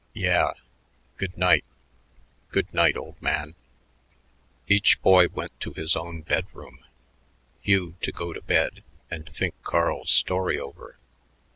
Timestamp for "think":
9.29-9.61